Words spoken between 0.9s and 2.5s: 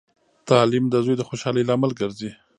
زوی د خوشحالۍ لامل ګرځي.